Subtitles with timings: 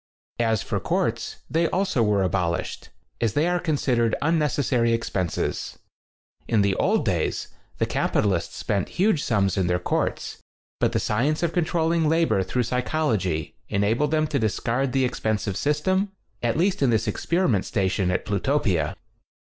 [0.39, 2.89] As for courts, they also were abolished,
[3.21, 5.77] as they are con sidered unnecessary expenses.
[6.47, 10.39] In the old days, the capitalists spent huge sums in their courts,
[10.79, 15.19] but the science of controlling labor through psychol ogy enabled them to discard the ex
[15.19, 16.11] pensive system,
[16.41, 18.95] at least in this ex periment station at Plutopia.